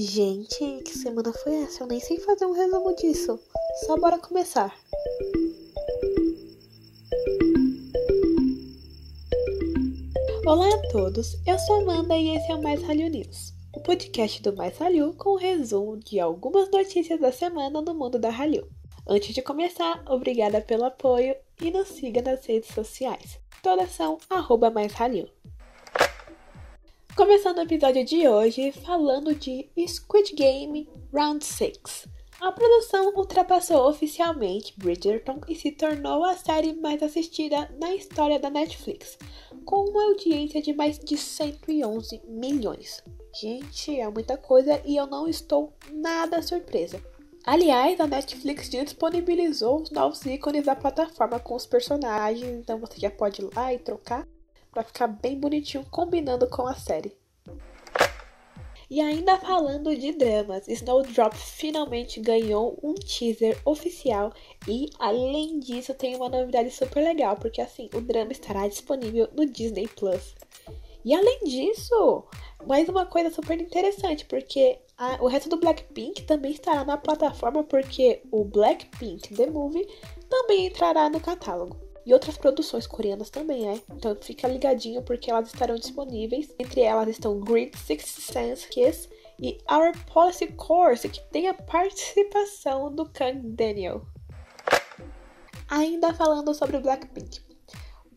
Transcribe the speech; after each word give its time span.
Gente, 0.00 0.80
que 0.84 0.96
semana 0.96 1.32
foi 1.32 1.56
essa? 1.64 1.82
Eu 1.82 1.88
nem 1.88 1.98
sei 1.98 2.20
fazer 2.20 2.46
um 2.46 2.52
resumo 2.52 2.94
disso. 2.94 3.36
Só 3.84 3.96
bora 3.96 4.16
começar. 4.16 4.72
Olá 10.46 10.68
a 10.72 10.92
todos, 10.92 11.36
eu 11.44 11.58
sou 11.58 11.80
Amanda 11.80 12.16
e 12.16 12.36
esse 12.36 12.48
é 12.48 12.54
o 12.54 12.62
Mais 12.62 12.80
Hallyu 12.80 13.10
News, 13.10 13.52
o 13.74 13.80
podcast 13.80 14.40
do 14.40 14.54
Mais 14.54 14.78
Hallyu 14.78 15.14
com 15.14 15.30
um 15.30 15.36
resumo 15.36 15.96
de 15.96 16.20
algumas 16.20 16.70
notícias 16.70 17.18
da 17.18 17.32
semana 17.32 17.82
no 17.82 17.92
mundo 17.92 18.20
da 18.20 18.30
Hallyu. 18.30 18.68
Antes 19.04 19.34
de 19.34 19.42
começar, 19.42 20.04
obrigada 20.08 20.60
pelo 20.60 20.84
apoio 20.84 21.34
e 21.60 21.72
nos 21.72 21.88
siga 21.88 22.22
nas 22.22 22.46
redes 22.46 22.72
sociais. 22.72 23.40
Todas 23.64 23.90
são 23.90 24.18
arroba 24.30 24.70
mais. 24.70 24.92
Começando 27.18 27.58
o 27.58 27.62
episódio 27.62 28.04
de 28.04 28.28
hoje 28.28 28.70
falando 28.70 29.34
de 29.34 29.68
Squid 29.88 30.36
Game 30.36 30.88
Round 31.12 31.44
6. 31.44 32.06
A 32.40 32.52
produção 32.52 33.12
ultrapassou 33.16 33.88
oficialmente 33.88 34.72
Bridgerton 34.78 35.40
e 35.48 35.56
se 35.56 35.72
tornou 35.72 36.22
a 36.22 36.36
série 36.36 36.74
mais 36.74 37.02
assistida 37.02 37.68
na 37.80 37.92
história 37.92 38.38
da 38.38 38.48
Netflix, 38.48 39.18
com 39.64 39.90
uma 39.90 40.04
audiência 40.04 40.62
de 40.62 40.72
mais 40.72 40.96
de 40.96 41.18
111 41.18 42.22
milhões. 42.28 43.02
Gente, 43.34 43.98
é 43.98 44.08
muita 44.08 44.36
coisa 44.36 44.80
e 44.86 44.96
eu 44.96 45.08
não 45.08 45.26
estou 45.26 45.72
nada 45.90 46.40
surpresa. 46.40 47.02
Aliás, 47.44 47.98
a 47.98 48.06
Netflix 48.06 48.68
disponibilizou 48.68 49.82
os 49.82 49.90
novos 49.90 50.24
ícones 50.24 50.66
da 50.66 50.76
plataforma 50.76 51.40
com 51.40 51.56
os 51.56 51.66
personagens, 51.66 52.60
então 52.60 52.78
você 52.78 53.00
já 53.00 53.10
pode 53.10 53.42
ir 53.42 53.50
lá 53.52 53.74
e 53.74 53.78
trocar 53.80 54.24
para 54.72 54.84
ficar 54.84 55.06
bem 55.06 55.38
bonitinho 55.38 55.84
combinando 55.90 56.48
com 56.48 56.66
a 56.66 56.74
série. 56.74 57.16
E 58.90 59.02
ainda 59.02 59.36
falando 59.36 59.94
de 59.94 60.12
dramas, 60.12 60.66
Snowdrop 60.66 61.34
finalmente 61.34 62.20
ganhou 62.20 62.78
um 62.82 62.94
teaser 62.94 63.60
oficial 63.62 64.32
e 64.66 64.88
além 64.98 65.60
disso 65.60 65.92
tem 65.92 66.16
uma 66.16 66.30
novidade 66.30 66.70
super 66.70 67.04
legal, 67.04 67.36
porque 67.36 67.60
assim, 67.60 67.90
o 67.92 68.00
drama 68.00 68.32
estará 68.32 68.66
disponível 68.66 69.28
no 69.36 69.44
Disney 69.44 69.88
Plus. 69.88 70.34
E 71.04 71.14
além 71.14 71.44
disso, 71.44 72.24
mais 72.66 72.88
uma 72.88 73.04
coisa 73.04 73.30
super 73.30 73.60
interessante, 73.60 74.24
porque 74.24 74.78
a, 74.96 75.22
o 75.22 75.26
resto 75.26 75.50
do 75.50 75.58
Blackpink 75.58 76.22
também 76.22 76.52
estará 76.52 76.82
na 76.82 76.96
plataforma, 76.96 77.62
porque 77.64 78.22
o 78.32 78.42
Blackpink 78.42 79.34
The 79.34 79.50
Movie 79.50 79.86
também 80.30 80.66
entrará 80.66 81.10
no 81.10 81.20
catálogo 81.20 81.87
e 82.08 82.12
outras 82.14 82.38
produções 82.38 82.86
coreanas 82.86 83.28
também, 83.28 83.68
é. 83.68 83.82
Então 83.90 84.16
fica 84.18 84.48
ligadinho 84.48 85.02
porque 85.02 85.30
elas 85.30 85.48
estarão 85.48 85.74
disponíveis. 85.74 86.48
Entre 86.58 86.80
elas 86.80 87.06
estão 87.06 87.38
Grid 87.38 87.76
Sixth 87.76 88.20
Sense 88.20 88.66
Kiss 88.68 89.10
e 89.38 89.58
Our 89.70 89.92
Policy 90.06 90.46
Course, 90.46 91.06
que 91.06 91.20
tem 91.30 91.48
a 91.48 91.54
participação 91.54 92.90
do 92.90 93.06
Kang 93.10 93.38
Daniel. 93.50 94.00
Ainda 95.68 96.14
falando 96.14 96.54
sobre 96.54 96.78
Blackpink. 96.78 97.47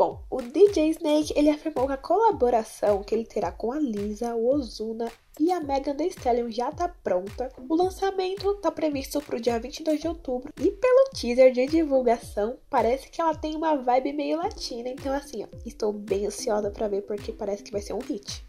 Bom, 0.01 0.19
o 0.31 0.41
DJ 0.41 0.89
Snake 0.89 1.31
ele 1.35 1.51
afirmou 1.51 1.85
que 1.85 1.93
a 1.93 1.97
colaboração 1.97 3.03
que 3.03 3.13
ele 3.13 3.23
terá 3.23 3.51
com 3.51 3.71
a 3.71 3.77
Lisa, 3.77 4.33
o 4.33 4.47
Ozuna 4.47 5.11
e 5.39 5.51
a 5.51 5.59
Megan 5.59 5.95
Thee 5.95 6.07
Stallion 6.07 6.49
já 6.49 6.69
está 6.69 6.89
pronta. 6.89 7.51
O 7.69 7.75
lançamento 7.75 8.49
está 8.49 8.71
previsto 8.71 9.21
para 9.21 9.37
o 9.37 9.39
dia 9.39 9.59
22 9.59 10.01
de 10.01 10.07
outubro 10.07 10.51
e 10.59 10.71
pelo 10.71 11.09
teaser 11.11 11.51
de 11.51 11.67
divulgação 11.67 12.57
parece 12.67 13.11
que 13.11 13.21
ela 13.21 13.35
tem 13.35 13.55
uma 13.55 13.75
vibe 13.75 14.13
meio 14.13 14.39
latina, 14.39 14.89
então 14.89 15.13
assim, 15.13 15.43
ó, 15.43 15.47
estou 15.67 15.93
bem 15.93 16.25
ansiosa 16.25 16.71
para 16.71 16.87
ver 16.87 17.03
porque 17.03 17.31
parece 17.31 17.61
que 17.61 17.71
vai 17.71 17.81
ser 17.81 17.93
um 17.93 17.99
hit. 17.99 18.43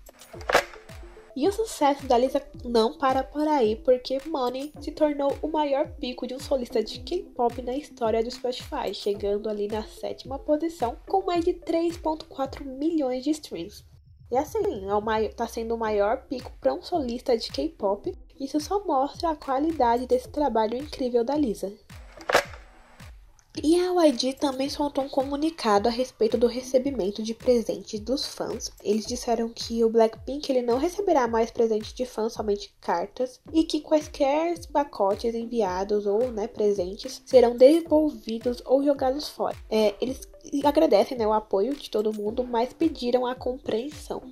E 1.34 1.48
o 1.48 1.52
sucesso 1.52 2.06
da 2.06 2.19
Lisa 2.19 2.42
não 2.62 2.98
para 2.98 3.25
por 3.25 3.48
aí, 3.48 3.77
porque 3.77 4.19
Money 4.27 4.70
se 4.80 4.91
tornou 4.91 5.34
o 5.41 5.48
maior 5.48 5.88
pico 5.92 6.27
de 6.27 6.34
um 6.34 6.38
solista 6.38 6.84
de 6.84 7.00
K-pop 7.00 7.62
na 7.62 7.75
história 7.75 8.22
do 8.22 8.30
Spotify, 8.30 8.92
chegando 8.92 9.48
ali 9.48 9.66
na 9.66 9.82
sétima 9.82 10.38
posição 10.38 10.94
com 11.09 11.25
mais 11.25 11.43
de 11.43 11.54
3.4 11.54 12.65
milhões 12.65 13.25
de 13.25 13.31
streams. 13.31 13.82
E 14.31 14.37
assim, 14.37 14.88
é 14.88 14.94
uma, 14.94 15.26
tá 15.31 15.47
sendo 15.47 15.75
o 15.75 15.78
maior 15.78 16.26
pico 16.26 16.53
para 16.60 16.75
um 16.75 16.82
solista 16.82 17.37
de 17.37 17.50
K-pop. 17.50 18.14
Isso 18.38 18.60
só 18.60 18.84
mostra 18.84 19.31
a 19.31 19.37
qualidade 19.37 20.06
desse 20.06 20.28
trabalho 20.28 20.76
incrível 20.76 21.25
da 21.25 21.37
Lisa. 21.37 21.72
E 23.62 23.78
a 23.78 23.92
YG 24.06 24.32
também 24.34 24.70
soltou 24.70 25.04
um 25.04 25.08
comunicado 25.08 25.86
a 25.86 25.92
respeito 25.92 26.38
do 26.38 26.46
recebimento 26.46 27.22
de 27.22 27.34
presentes 27.34 28.00
dos 28.00 28.24
fãs. 28.24 28.72
Eles 28.82 29.04
disseram 29.04 29.50
que 29.50 29.84
o 29.84 29.90
Blackpink 29.90 30.50
ele 30.50 30.62
não 30.62 30.78
receberá 30.78 31.28
mais 31.28 31.50
presentes 31.50 31.92
de 31.92 32.06
fãs, 32.06 32.32
somente 32.32 32.74
cartas, 32.80 33.40
e 33.52 33.62
que 33.64 33.80
quaisquer 33.80 34.58
pacotes 34.68 35.34
enviados 35.34 36.06
ou 36.06 36.32
né, 36.32 36.48
presentes 36.48 37.22
serão 37.26 37.54
devolvidos 37.54 38.62
ou 38.64 38.82
jogados 38.82 39.28
fora. 39.28 39.56
É, 39.69 39.94
eles 40.00 40.26
agradecem 40.64 41.19
né, 41.19 41.26
o 41.26 41.32
apoio 41.32 41.76
de 41.76 41.90
todo 41.90 42.12
mundo, 42.12 42.44
mas 42.44 42.72
pediram 42.72 43.26
a 43.26 43.34
compreensão. 43.34 44.22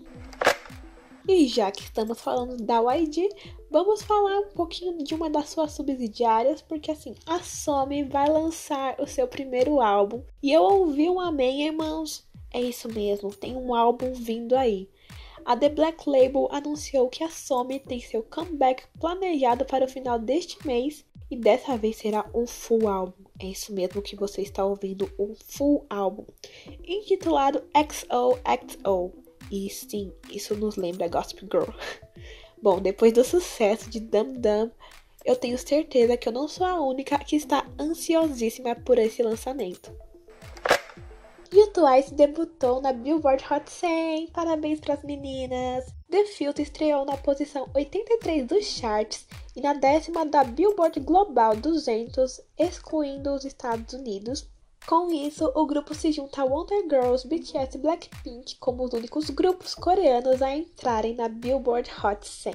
E 1.33 1.47
já 1.47 1.71
que 1.71 1.85
estamos 1.85 2.21
falando 2.21 2.57
da 2.57 2.81
YG, 2.93 3.29
vamos 3.71 4.03
falar 4.03 4.41
um 4.41 4.49
pouquinho 4.49 4.99
de 4.99 5.15
uma 5.15 5.31
das 5.31 5.51
suas 5.51 5.71
subsidiárias, 5.71 6.61
porque 6.61 6.91
assim, 6.91 7.15
a 7.25 7.39
Somi 7.39 8.03
vai 8.03 8.29
lançar 8.29 9.01
o 9.01 9.07
seu 9.07 9.29
primeiro 9.29 9.81
álbum. 9.81 10.25
E 10.43 10.53
eu 10.53 10.61
ouvi 10.61 11.09
um 11.09 11.21
amém, 11.21 11.69
irmãos. 11.69 12.29
É 12.53 12.61
isso 12.61 12.93
mesmo, 12.93 13.33
tem 13.33 13.57
um 13.57 13.73
álbum 13.73 14.13
vindo 14.13 14.57
aí. 14.57 14.91
A 15.45 15.57
The 15.57 15.69
Black 15.69 16.11
Label 16.11 16.49
anunciou 16.51 17.09
que 17.09 17.23
a 17.23 17.31
Somi 17.31 17.79
tem 17.79 18.01
seu 18.01 18.25
comeback 18.25 18.83
planejado 18.99 19.65
para 19.65 19.85
o 19.85 19.89
final 19.89 20.19
deste 20.19 20.67
mês 20.67 21.05
e 21.31 21.37
dessa 21.37 21.79
vez 21.79 21.99
será 21.99 22.29
um 22.35 22.45
full 22.45 22.89
álbum. 22.89 23.23
É 23.39 23.47
isso 23.47 23.73
mesmo 23.73 24.03
que 24.03 24.17
você 24.17 24.43
está 24.43 24.65
ouvindo, 24.65 25.09
um 25.17 25.37
full 25.37 25.87
álbum, 25.89 26.25
intitulado 26.85 27.63
XOXO. 27.73 29.30
E 29.51 29.69
sim, 29.69 30.13
isso 30.31 30.55
nos 30.55 30.77
lembra 30.77 31.09
Gossip 31.09 31.41
Girl. 31.51 31.71
Bom, 32.63 32.81
depois 32.81 33.13
do 33.13 33.25
sucesso 33.25 33.91
de 33.91 33.99
Dum 33.99 34.35
Dum, 34.35 34.71
eu 35.25 35.35
tenho 35.35 35.59
certeza 35.59 36.17
que 36.17 36.29
eu 36.29 36.33
não 36.33 36.47
sou 36.47 36.67
a 36.67 36.81
única 36.81 37.19
que 37.19 37.37
está 37.37 37.67
ansiosíssima 37.79 38.75
por 38.75 38.99
esse 38.99 39.23
lançamento. 39.23 39.93
E 41.53 41.63
o 41.65 41.67
Twice 41.73 42.15
debutou 42.15 42.81
na 42.81 42.93
Billboard 42.93 43.45
Hot 43.51 43.69
100. 43.69 44.29
Parabéns 44.29 44.79
para 44.79 44.95
as 44.95 45.03
meninas! 45.03 45.85
The 46.09 46.25
Filter 46.27 46.63
estreou 46.63 47.05
na 47.05 47.17
posição 47.17 47.69
83 47.75 48.47
dos 48.47 48.67
charts 48.67 49.27
e 49.57 49.61
na 49.61 49.75
décima 49.75 50.25
da 50.25 50.45
Billboard 50.45 51.01
Global 51.01 51.57
200, 51.57 52.41
excluindo 52.57 53.35
os 53.35 53.45
Estados 53.45 53.95
Unidos, 53.95 54.49
com 54.91 55.13
isso, 55.13 55.53
o 55.55 55.65
grupo 55.67 55.95
se 55.95 56.11
junta 56.11 56.43
a 56.43 56.45
Wonder 56.45 56.83
Girls, 56.83 57.25
BTS 57.25 57.79
e 57.79 57.81
Blackpink 57.81 58.57
como 58.57 58.83
os 58.83 58.93
únicos 58.93 59.31
grupos 59.31 59.73
coreanos 59.73 60.43
a 60.43 60.53
entrarem 60.53 61.15
na 61.15 61.29
Billboard 61.29 61.89
Hot 62.03 62.27
100. 62.27 62.53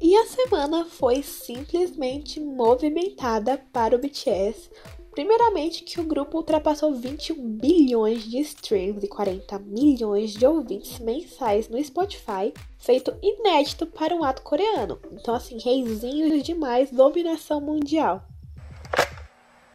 E 0.00 0.16
a 0.16 0.24
semana 0.24 0.84
foi 0.84 1.20
simplesmente 1.20 2.38
movimentada 2.38 3.60
para 3.72 3.96
o 3.96 3.98
BTS. 3.98 4.70
Primeiramente, 5.10 5.82
que 5.82 6.00
o 6.00 6.04
grupo 6.04 6.36
ultrapassou 6.36 6.94
21 6.94 7.34
bilhões 7.58 8.22
de 8.22 8.38
streams 8.38 9.04
e 9.04 9.08
40 9.08 9.58
milhões 9.58 10.32
de 10.32 10.46
ouvintes 10.46 11.00
mensais 11.00 11.68
no 11.68 11.82
Spotify, 11.82 12.54
feito 12.78 13.12
inédito 13.20 13.84
para 13.84 14.14
um 14.14 14.22
ato 14.22 14.42
coreano. 14.42 15.00
Então, 15.10 15.34
assim, 15.34 15.58
reizinhos 15.58 16.40
demais, 16.44 16.88
dominação 16.92 17.60
mundial. 17.60 18.24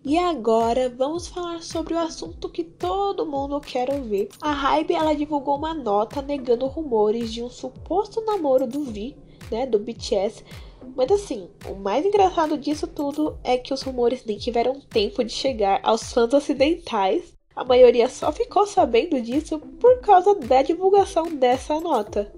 E 0.07 0.17
agora 0.17 0.87
vamos 0.87 1.27
falar 1.27 1.61
sobre 1.61 1.93
o 1.93 1.99
assunto 1.99 2.47
que 2.47 2.63
todo 2.63 3.25
mundo 3.25 3.59
quer 3.59 3.93
ouvir. 3.93 4.29
A 4.39 4.53
Hybe 4.53 4.93
ela 4.93 5.13
divulgou 5.13 5.57
uma 5.57 5.73
nota 5.73 6.21
negando 6.21 6.65
rumores 6.65 7.33
de 7.33 7.43
um 7.43 7.49
suposto 7.49 8.23
namoro 8.23 8.65
do 8.65 8.85
V, 8.85 9.17
né, 9.51 9.65
do 9.65 9.77
BTS. 9.77 10.45
Mas 10.95 11.11
assim, 11.11 11.49
o 11.69 11.75
mais 11.75 12.05
engraçado 12.05 12.57
disso 12.57 12.87
tudo 12.87 13.37
é 13.43 13.57
que 13.57 13.73
os 13.73 13.81
rumores 13.81 14.23
nem 14.23 14.37
tiveram 14.37 14.79
tempo 14.79 15.25
de 15.25 15.33
chegar 15.33 15.81
aos 15.83 16.13
fãs 16.13 16.33
ocidentais. 16.33 17.33
A 17.53 17.65
maioria 17.65 18.07
só 18.07 18.31
ficou 18.31 18.65
sabendo 18.65 19.19
disso 19.19 19.59
por 19.59 19.99
causa 19.99 20.33
da 20.35 20.61
divulgação 20.61 21.35
dessa 21.35 21.81
nota. 21.81 22.33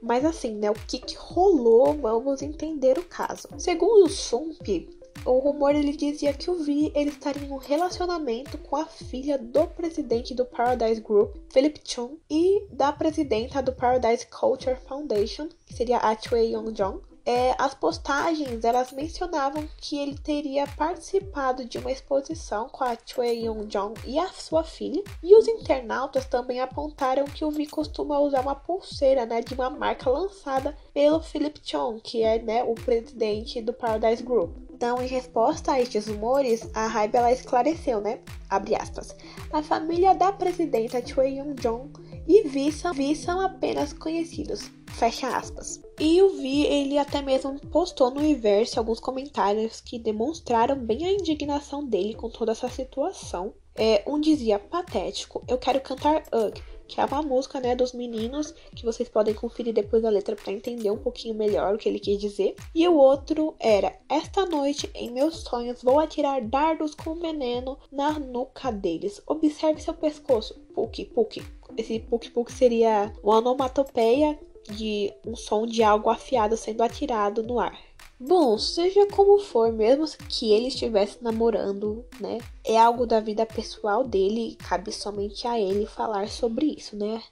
Mas 0.00 0.24
assim, 0.24 0.54
né, 0.54 0.70
o 0.70 0.74
que, 0.86 1.00
que 1.00 1.16
rolou? 1.16 1.92
Vamos 1.92 2.40
entender 2.40 2.98
o 2.98 3.02
caso. 3.02 3.48
Segundo 3.58 4.04
o 4.04 4.08
Sump, 4.08 4.88
o 5.24 5.38
rumor 5.38 5.74
ele 5.74 5.96
dizia 5.96 6.32
que 6.32 6.50
o 6.50 6.62
Vi 6.62 6.92
ele 6.94 7.10
estaria 7.10 7.46
em 7.46 7.50
um 7.50 7.56
relacionamento 7.56 8.56
com 8.58 8.76
a 8.76 8.86
filha 8.86 9.38
do 9.38 9.66
presidente 9.66 10.34
do 10.34 10.44
Paradise 10.44 11.00
Group, 11.00 11.36
Philip 11.52 11.80
Chung, 11.84 12.18
e 12.30 12.66
da 12.70 12.92
presidenta 12.92 13.62
do 13.62 13.72
Paradise 13.72 14.26
Culture 14.26 14.76
Foundation, 14.86 15.48
que 15.66 15.74
seria 15.74 15.98
a 15.98 16.16
Choi 16.16 16.52
Young-jong. 16.52 17.09
É, 17.24 17.54
as 17.58 17.74
postagens 17.74 18.64
elas 18.64 18.92
mencionavam 18.92 19.68
que 19.76 19.98
ele 19.98 20.16
teria 20.16 20.66
participado 20.66 21.64
de 21.64 21.78
uma 21.78 21.90
exposição 21.90 22.68
com 22.68 22.84
a 22.84 22.96
Choi 23.04 23.44
Yoon-jong 23.44 23.94
e 24.06 24.18
a 24.18 24.28
sua 24.28 24.64
filha. 24.64 25.02
E 25.22 25.36
os 25.36 25.46
internautas 25.46 26.26
também 26.26 26.60
apontaram 26.60 27.24
que 27.24 27.44
o 27.44 27.50
Vi 27.50 27.66
costuma 27.66 28.18
usar 28.18 28.40
uma 28.40 28.54
pulseira 28.54 29.26
né, 29.26 29.40
de 29.40 29.54
uma 29.54 29.70
marca 29.70 30.08
lançada 30.08 30.76
pelo 30.92 31.20
Philip 31.20 31.60
Chong, 31.62 32.00
que 32.00 32.22
é 32.22 32.40
né, 32.40 32.64
o 32.64 32.74
presidente 32.74 33.60
do 33.60 33.72
Paradise 33.72 34.22
Group. 34.22 34.56
Então, 34.70 35.02
em 35.02 35.06
resposta 35.06 35.72
a 35.72 35.80
estes 35.80 36.06
rumores, 36.06 36.66
a 36.74 36.86
Hybe 36.86 37.16
ela 37.18 37.30
esclareceu, 37.30 38.00
né? 38.00 38.20
Abre 38.48 38.74
aspas. 38.74 39.14
A 39.52 39.62
família 39.62 40.14
da 40.14 40.32
presidenta 40.32 41.06
Choi 41.06 41.32
Yoon-jong 41.32 41.90
e 42.30 42.48
Vi 42.48 42.70
são, 42.70 42.94
Vi 42.94 43.16
são 43.16 43.40
apenas 43.40 43.92
conhecidos. 43.92 44.70
Fecha 44.92 45.36
aspas. 45.36 45.80
E 45.98 46.22
o 46.22 46.36
Vi, 46.36 46.64
ele 46.64 46.96
até 46.96 47.20
mesmo 47.20 47.58
postou 47.72 48.08
no 48.08 48.24
Inverse 48.24 48.78
alguns 48.78 49.00
comentários 49.00 49.80
que 49.80 49.98
demonstraram 49.98 50.76
bem 50.76 51.04
a 51.04 51.12
indignação 51.12 51.84
dele 51.84 52.14
com 52.14 52.30
toda 52.30 52.52
essa 52.52 52.68
situação. 52.68 53.52
É, 53.74 54.04
um 54.06 54.20
dizia 54.20 54.60
patético, 54.60 55.42
eu 55.48 55.58
quero 55.58 55.80
cantar 55.80 56.22
Ugh, 56.32 56.54
que 56.90 57.00
é 57.00 57.04
uma 57.04 57.22
música 57.22 57.60
né, 57.60 57.76
dos 57.76 57.92
meninos, 57.92 58.52
que 58.74 58.84
vocês 58.84 59.08
podem 59.08 59.32
conferir 59.32 59.72
depois 59.72 60.02
da 60.02 60.10
letra 60.10 60.34
para 60.34 60.52
entender 60.52 60.90
um 60.90 60.98
pouquinho 60.98 61.36
melhor 61.36 61.72
o 61.72 61.78
que 61.78 61.88
ele 61.88 62.00
quis 62.00 62.18
dizer. 62.18 62.56
E 62.74 62.86
o 62.88 62.96
outro 62.96 63.54
era: 63.60 63.96
Esta 64.08 64.44
noite, 64.44 64.90
em 64.92 65.10
meus 65.10 65.36
sonhos, 65.36 65.82
vou 65.82 66.00
atirar 66.00 66.42
dardos 66.42 66.94
com 66.94 67.14
veneno 67.14 67.78
na 67.92 68.18
nuca 68.18 68.72
deles. 68.72 69.22
Observe 69.24 69.80
seu 69.80 69.94
pescoço. 69.94 70.58
Puk, 70.74 71.04
puk. 71.06 71.42
Esse 71.76 72.00
puk 72.00 72.28
puk 72.30 72.52
seria 72.52 73.12
uma 73.22 73.38
onomatopeia 73.38 74.36
de 74.68 75.12
um 75.24 75.36
som 75.36 75.66
de 75.66 75.82
algo 75.82 76.10
afiado 76.10 76.56
sendo 76.56 76.82
atirado 76.82 77.42
no 77.42 77.60
ar. 77.60 77.89
Bom, 78.22 78.58
seja 78.58 79.06
como 79.06 79.38
for, 79.38 79.72
mesmo 79.72 80.06
que 80.28 80.52
ele 80.52 80.68
estivesse 80.68 81.24
namorando, 81.24 82.04
né? 82.20 82.36
É 82.62 82.78
algo 82.78 83.06
da 83.06 83.18
vida 83.18 83.46
pessoal 83.46 84.04
dele, 84.04 84.58
cabe 84.68 84.92
somente 84.92 85.46
a 85.46 85.58
ele 85.58 85.86
falar 85.86 86.28
sobre 86.28 86.66
isso, 86.66 86.94
né? 86.94 87.22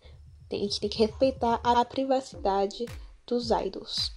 A 0.50 0.56
gente 0.56 0.80
tem 0.80 0.88
que 0.88 0.96
respeitar 0.96 1.60
a 1.62 1.84
privacidade 1.84 2.86
dos 3.26 3.50
idols. 3.50 4.16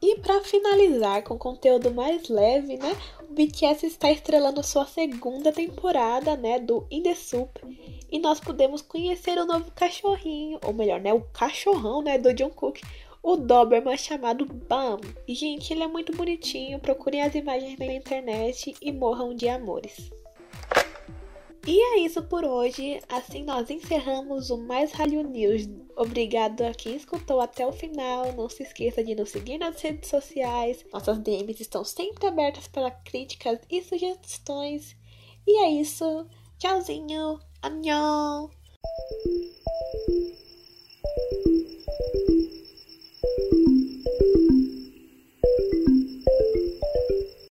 E 0.00 0.14
para 0.20 0.44
finalizar 0.44 1.24
com 1.24 1.36
conteúdo 1.36 1.92
mais 1.92 2.28
leve, 2.28 2.76
né? 2.76 2.96
O 3.28 3.32
BTS 3.34 3.84
está 3.84 4.12
estrelando 4.12 4.62
sua 4.62 4.86
segunda 4.86 5.50
temporada, 5.50 6.36
né, 6.36 6.60
do 6.60 6.86
In 6.88 7.02
The 7.02 7.16
Soup, 7.16 7.58
e 8.08 8.20
nós 8.20 8.38
podemos 8.38 8.80
conhecer 8.80 9.36
o 9.38 9.46
novo 9.46 9.72
cachorrinho, 9.72 10.60
ou 10.64 10.72
melhor, 10.72 11.00
né, 11.00 11.12
o 11.12 11.22
cachorrão, 11.32 12.00
né, 12.00 12.16
do 12.16 12.36
Jungkook, 12.36 12.80
o 13.22 13.36
Doberman 13.36 13.96
chamado 13.96 14.44
Bam. 14.44 14.98
Gente, 15.28 15.72
ele 15.72 15.84
é 15.84 15.86
muito 15.86 16.14
bonitinho. 16.16 16.80
Procurem 16.80 17.22
as 17.22 17.34
imagens 17.34 17.78
na 17.78 17.86
internet 17.86 18.74
e 18.82 18.92
morram 18.92 19.34
de 19.34 19.48
amores. 19.48 20.10
E 21.64 21.80
é 21.80 22.00
isso 22.00 22.20
por 22.24 22.44
hoje. 22.44 23.00
Assim 23.08 23.44
nós 23.44 23.70
encerramos 23.70 24.50
o 24.50 24.56
Mais 24.56 24.90
Ralho 24.90 25.22
News. 25.22 25.68
Obrigado 25.96 26.62
a 26.62 26.74
quem 26.74 26.96
escutou 26.96 27.40
até 27.40 27.64
o 27.64 27.72
final. 27.72 28.32
Não 28.32 28.48
se 28.48 28.64
esqueça 28.64 29.04
de 29.04 29.14
nos 29.14 29.30
seguir 29.30 29.58
nas 29.58 29.80
redes 29.80 30.10
sociais. 30.10 30.84
Nossas 30.92 31.20
DMs 31.20 31.62
estão 31.62 31.84
sempre 31.84 32.26
abertas 32.26 32.66
para 32.66 32.90
críticas 32.90 33.60
e 33.70 33.80
sugestões. 33.80 34.96
E 35.46 35.62
é 35.62 35.70
isso. 35.70 36.26
Tchauzinho. 36.58 37.38
Annyeong. 37.62 38.50